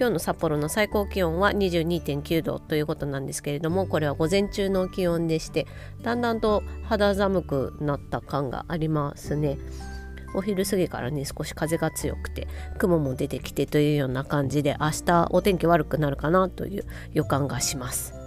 [0.00, 5.66] 今日の札幌の最高気温は22.9度ということなんですけれどもこれは午前中の気温でして
[6.00, 9.58] だんだんと肌寒くなった感がありますね。
[10.32, 18.19] お昼過ぎからね少し風が強くて雲も出てきてというような感じで明日お天気悪くなるかなという予感がします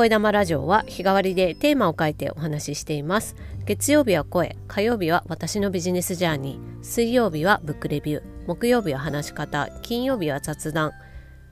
[0.00, 3.36] 声玉ラジオは日替わりでテーマを書いてお話ししています。
[3.66, 6.82] 月曜日は声火曜日は私のビジネスジャーニー。
[6.82, 8.22] 水曜日はブックレビュー。
[8.46, 9.68] 木曜日は話し方。
[9.82, 10.92] 金曜日は雑談。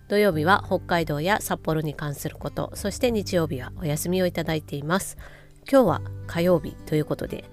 [0.09, 2.73] 土曜日は北海道や札幌に関すること。
[2.73, 5.18] そして日曜日はお休みをいただいています。
[5.71, 7.45] 今日は火曜日ということで、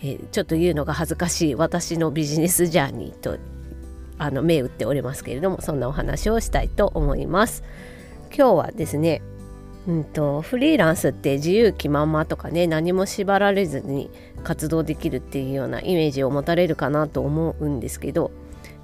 [0.00, 3.36] えー、ちょっと言うのが恥ずかしい私のビジネスジャーニーと
[4.16, 7.62] あの銘打っておりますけれどもそんなお話をしたいと思います。
[8.34, 9.20] 今日はですね
[9.88, 14.10] うんと、フリーランスって自由気ままとかね何も縛られずに
[14.44, 18.30] 活動できるっていうようなイメージを持たれるかなと思うんですけど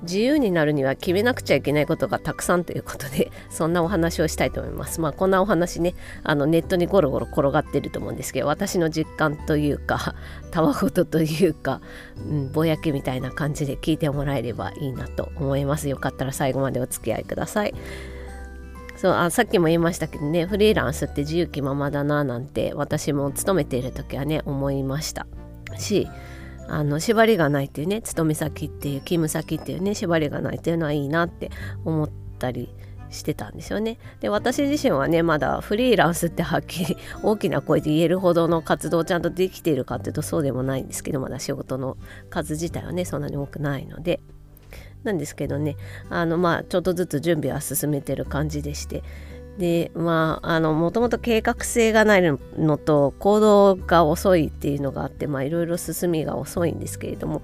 [0.03, 5.01] 自由になるには決めなくちゃいけないことがたくさんということで そんなお話をしたいと思います。
[5.01, 10.15] まあこんなお話ねあのネットにゴロゴロ転がってると思うんですけど私の実感というか
[10.51, 11.81] たわごとというか、
[12.17, 15.89] うん、ぼやけみたいな感じで聞いてもらえればいいなと思います。
[15.89, 17.75] よかったら最後までお付き合いください。
[18.99, 25.27] そうあさっきも言いましたけどねフリーランスって自由気ままだななんて私も勤めている時はね思いました
[25.77, 26.09] し
[26.69, 31.51] あの縛りがないっていうね勤め先っていう勤務先っていうね縛りがないっていうのはいいなって
[31.85, 32.75] 思ったり
[33.11, 33.99] してたんですよね。
[34.21, 41.97] で私自身はねまだフリーランスってはっきり大きな声で言えるほどの活動をちゃんとできているかっていうとそうでもないんですけどまだ仕事の
[42.31, 44.21] 数自体はねそんなに多くないので
[45.05, 45.77] なんですけどね
[46.11, 49.03] あのまあちょっとずつ準備は進めてる感じでして
[49.59, 57.43] でまああのもともと計画性がないのと行動が遅いっていうのがあってまあいろいろ進みが遅いんですけれども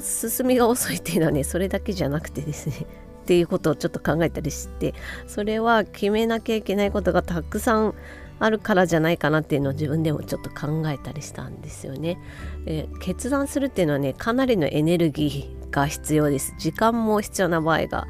[0.00, 2.86] 進みが遅いっていうのはねそれだけじゃなくてですね
[3.22, 4.94] っていうことをちょっと考えたりして
[5.26, 7.94] それは決めなきゃいけないことがたくさん
[8.40, 12.18] あるからじゃないかなっていうのを自分でもちょっと考えたりしたんですよね。
[12.66, 16.54] え決断するっていうのはねかなりのエネルギーが必要です。
[16.58, 18.06] 時間も必要な場合が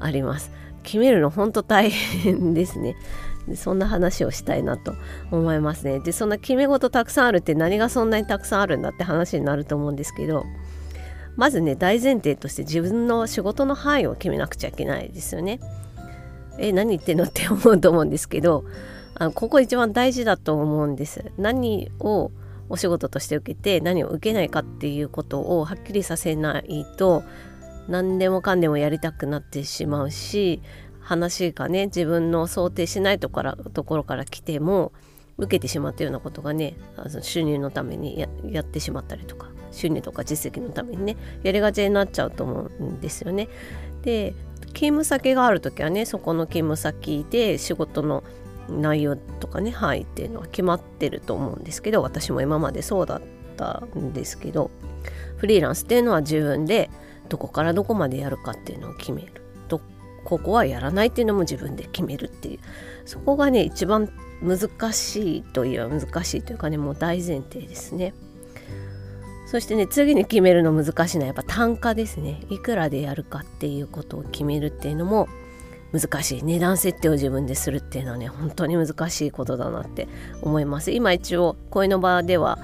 [0.00, 0.50] あります。
[0.82, 2.96] 決めるの本当大変ですね。
[3.46, 4.94] でそんな話をしたいなと
[5.30, 6.00] 思いますね。
[6.00, 10.44] でそんな決め事たくさんあるって何がそんなにたくさんあるんだって話になると思うんですけど
[11.36, 15.60] まずね大前提として自分の仕事の範囲を決めなくちゃいけないですよね。
[16.58, 18.64] え何言ってんのって思うと思うんですけど
[19.14, 21.32] あのここ一番大事だと思うんです。
[21.36, 22.30] 何を
[22.72, 27.22] お仕事として受けて何を受けないかっていうことをはっきりさせないと
[27.86, 30.62] 何でもかんでもやりたくなってしまうし
[30.98, 34.92] 話がね自分の想定しないところところから来ても
[35.36, 36.76] 受けてしまったようなことがね
[37.20, 43.48] 収入のためにやってしまったりとか収入とか実績のためにねやりがちになっちゃうと思うんですよね。
[44.00, 44.34] で
[44.68, 48.24] 勤務先がある時はねそこの勤務先で仕事の
[48.68, 53.22] 内容とかね範囲っていうのは決まってると思うんですけど私も今までそうだっ
[53.56, 54.70] たんですけど
[55.36, 56.90] フリーランスっていうのは自分で
[57.28, 59.80] どこからどこまでやるかっていうのを決めると
[60.24, 62.60] ここはやらないっていうのも自分で決めるっていう
[63.04, 64.10] そこがね一番
[64.42, 68.12] 難しいといえば難しいというかねもう大前提ですね。
[69.46, 75.28] そしてね次に決めるの難しいのはやっぱ単価ですねいくらでやるかっていうことを決めるっていうのも
[75.92, 80.08] 難しい値段設定を自分でするっていうのはね本当に難しいことだなって
[80.40, 80.90] 思います。
[80.90, 82.58] 今一応声の場では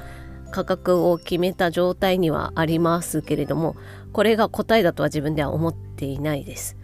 [0.51, 3.77] 価格を決めた状態にはありますけれども
[4.13, 6.77] これが答えだとは自分では思っていないです。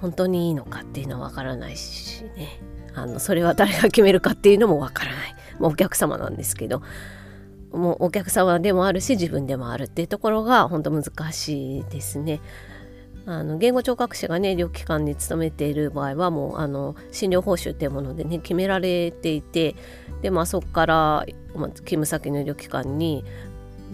[0.00, 2.60] 本当にいいのかっていうのはわからないしね。
[2.94, 5.36] あのそれは誰が決めるかっていうのもわからない。
[5.60, 6.82] もうお客様なんですけど。
[7.72, 12.40] もうお客様でもあるし自分でもあるっていうところが本当難しいですね。
[13.26, 19.76] あの言語聴覚士がね医療機関に勤めている場合はもうあの診療報酬っていうものでね決められていて
[20.22, 20.94] でまあそこから、
[21.54, 23.24] まあ、勤務先の医療機関に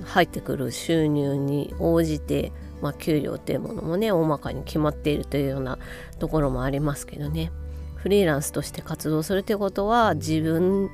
[0.05, 2.53] 入ってくる収入に応じて、
[2.83, 5.79] まあ、給料っていうものもね大まかに決まっているというような
[6.19, 7.51] ところもありますけどね
[7.97, 10.91] フリーランスとして活動するということは自分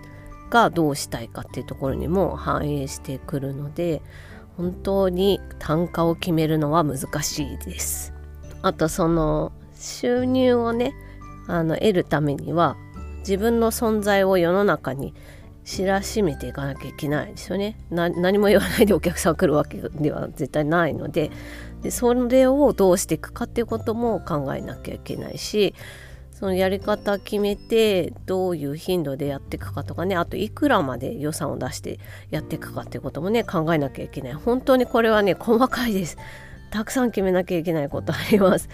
[0.51, 4.03] がどうしたいかっていうところにも反映してくるので
[4.57, 8.13] 本当に単価を決めるのは難しいです。
[8.63, 10.95] あとその収入をね
[11.49, 12.77] あの得るためには
[13.21, 15.15] 自分の存在を世の中に
[15.65, 17.77] 知らしめていかなきゃいけないですよね。
[17.91, 21.31] 何も言わないでお客さん来るわけでは絶対ないので。
[21.83, 25.75] でそれをどうしていくかっていうことも考えなきゃいけないし
[26.33, 31.99] そのやり方決めてどういう頻度でやっていくかとかねあといくらまで予算を出して
[32.31, 34.33] やっていくかっていうこともね考えなきゃいけない。
[34.33, 36.17] 本当にこれはね細かいです。
[36.73, 38.69] たくさん決めなきゃいけないことあります。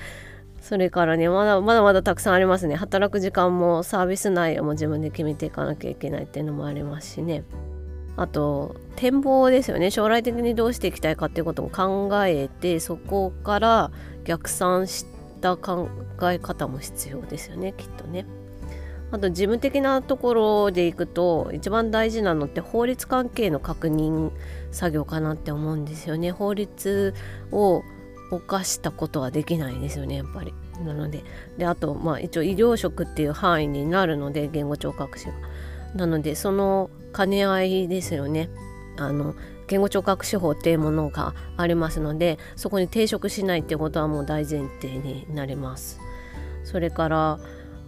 [0.63, 2.77] それからねまだまだまだたくさんありますね。
[2.77, 7.43] 働く時間もサービス内容も自分で決めていかなきゃいけないっていうのもありますしね。
[8.17, 9.91] あと展望ですよね。
[9.91, 13.91] 将来的にどうしていきたいかっていうことも考えてそこから
[14.25, 15.05] 逆算し
[15.41, 15.89] た考
[16.23, 18.27] え方も必要ですよねきっとね。
[19.11, 24.33] あと事務的なところでいくと一番大事なのって法律関係の確認
[24.71, 26.31] 作業かなって思うんですよね。
[26.31, 27.15] 法律
[27.51, 27.83] を
[28.31, 30.53] 犯したことはできないですよねやっぱり。
[30.85, 31.25] なので
[31.57, 35.33] であとまあ一応医療職っていう範囲になるので言語聴覚士が。
[35.95, 38.51] なのでその兼ね合いですよね。
[38.99, 39.35] あの
[39.69, 45.99] 言語聴覚士法っていうものがありますのでそこに抵触しないっていうことはもう大前提になります。
[46.65, 47.39] それから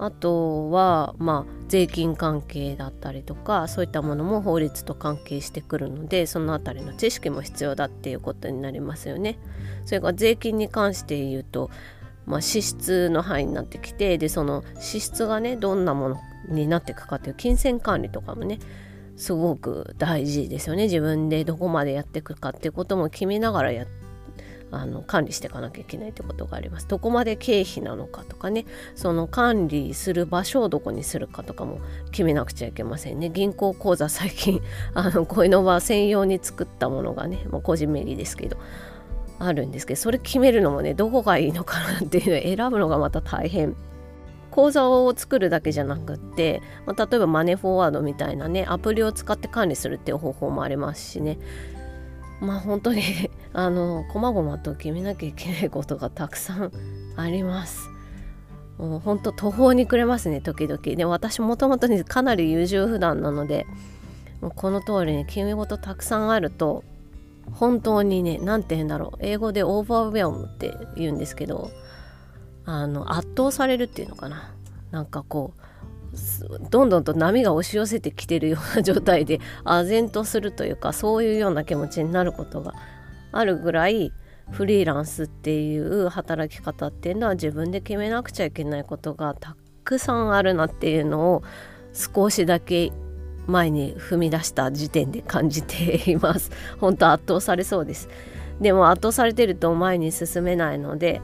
[0.02, 9.38] あとはまあ税金関係だったりとかそういったものも法律と関係してくるのでその辺りの知識も必要だっていうことになりますよね。
[9.84, 11.70] それから税金に関して言うと、
[12.26, 16.16] まあ、支出の範囲になってきてでその支出がねどんなもの
[16.48, 18.58] になっていくかっていう金銭管理とかもね
[19.16, 23.84] すごく大事ですよね自分でどこまでやっていくかっていうことも決めながらや
[24.72, 26.88] あの管理していかなきゃいけないってことがあります。
[26.88, 31.80] どこまで経費なのかとかねその管理する場所をどこにするかとかも
[32.10, 33.30] 決めなくちゃいけませんね。
[33.30, 34.60] 銀行口座最近
[34.94, 38.56] あのこういうのは専用に作ったものがねもう個人名義ですけど
[39.38, 43.74] あるんですけどそれ決めるのもねどこがいいのかなっていうのを選ぶのがまた大変
[44.50, 51.38] 口座を作るだけじゃなくって、まあ、例えばマネフォワードみたいなねアプリを使って管理するっていう方法もありますしね
[52.40, 53.02] まあ本当に
[53.52, 56.72] あの細々と決めなきゃいけないことがたくさん
[57.16, 57.88] あります。
[58.78, 60.80] もう本当途方に暮れますね時々。
[60.82, 63.66] で私もともとにかなり優柔不断なので
[64.40, 66.84] もうこの通りに決め事たくさんあると
[67.52, 69.18] 本当にね何て言うんだろう。
[69.20, 71.70] 英語でオーバーウェルムって言うんですけど
[72.64, 74.54] あの圧倒されるっていうのかな。
[74.92, 82.74] なんかこうどんどんと波が押し寄せてきてるような状態で唖然とするというかそういうような気持ちになることが
[83.32, 84.12] あるぐらい
[84.50, 91.42] フリーランスっていう働き方っていうのは自分で決めなくちゃいけないことがたくさんあるなっていうのを
[91.92, 92.92] 少しだけ
[93.46, 96.50] 前に踏み出した時点で感じています。
[96.78, 98.08] 本当圧倒されそうです。
[98.60, 101.22] でも圧倒されてると前に進めないので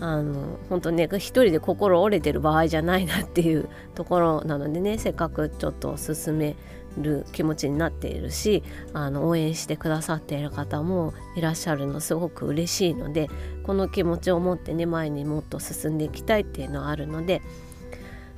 [0.00, 6.56] あの本当ね一人で心折れてる場合じゃないなっていうところなのでねせっかくちょっと進め
[6.98, 8.62] る気持ちになっているし
[8.92, 13.28] あの応援してくださっている方もいらっしゃるのすごく嬉しいので
[13.62, 17.42] この気持ちを持ってね前にもっと進んでいきたいっていうのはあるので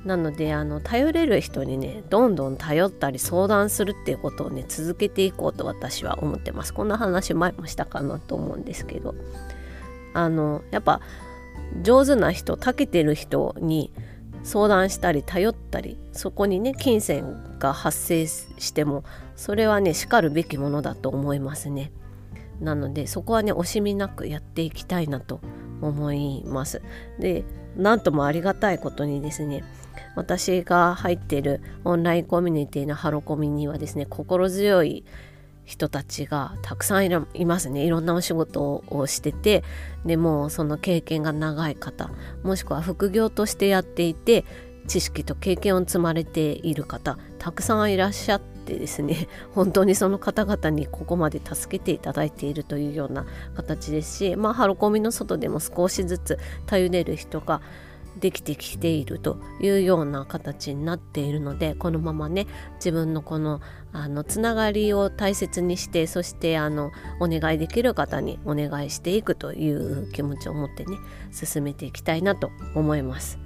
[0.05, 6.73] なのであの頼れる人にねどんどん頼ったり相談するっていうことをね続けていこうと私は思ってます。
[6.73, 9.13] こんな話前もしたかなと思うんですけど。
[10.13, 11.01] あのやっぱ
[11.81, 13.91] 上手な人長けてる人に
[14.43, 19.03] 相談したり頼ったりそこにね金銭が発生しても
[19.35, 21.91] それはねしかるべきものだと思いますね。
[22.59, 25.41] なのでそこはね惜しみなくやっていきたいなと
[25.81, 26.81] 思います。
[27.19, 27.43] で
[27.75, 29.63] なんともありがたいことにですね
[30.15, 35.05] 私が入っているオンラインコミュニティのハロコミにはですね心強い
[35.65, 37.85] 人たちがたくさんいますね。
[37.85, 39.63] いろんなお仕事をしてて
[40.05, 42.09] でもその経験が長い方
[42.43, 44.45] もしくは副業としてやっていて
[44.87, 53.25] 知識と経験を積まれている方たくさんいらっしゃってですね 本当にその方々にここまで助けていただいているというような
[53.55, 57.61] 形ですしまあハロコミの外でも少しずつ頼れる人が
[58.19, 63.61] できてきているというような形になっているのでこのままね自分のこの
[63.93, 70.97] あのつながりを大切にしてそしてあのお願いできる方にお願いしていくという気持ちを持ってね
[71.31, 73.39] 進めていきたいなと思います。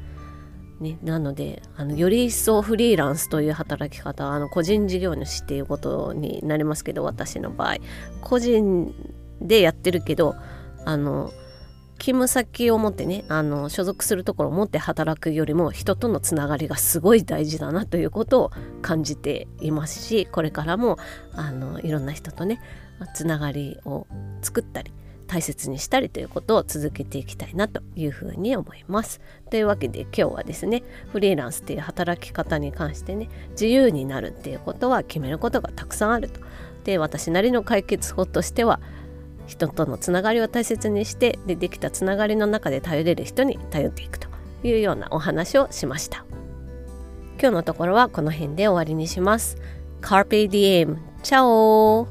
[0.80, 7.78] ね、なのであのより一層フリーランスという働き方あの個人事業主っていうことになりますけど私の場合
[8.22, 8.94] 個人
[9.40, 10.36] でやってるけど
[10.84, 11.32] あの
[11.98, 20.98] 勤務先を持ってねあの所属するところを持って働くよりも人とのつながりがすごい大事だなということを感じていますしこれからも
[21.34, 22.62] あのいろんな人とね
[23.14, 24.08] つながりを
[24.42, 24.92] 作ったり
[25.28, 29.22] 大切にしたりということを続けていきたいなというふうに思います。
[29.50, 36.42] というわけで今日はですねフリーランスっていう働き方に関してね自由になるっていうことは決めることがたくさんあると。
[36.84, 38.80] で私なりの解決法としては
[39.48, 44.28] 人とのつながりを大切にしてでできたつながりの中で頼れる人に頼っていくと
[44.64, 46.26] いうようなお話をしました。
[47.40, 49.58] 今日のところはこの辺で終わりにします。
[50.02, 50.98] Carpe Diem!
[51.22, 52.08] チャオ